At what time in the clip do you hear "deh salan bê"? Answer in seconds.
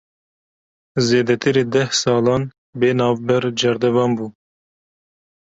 1.73-2.89